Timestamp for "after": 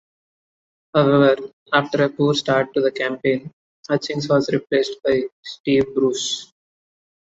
1.71-2.03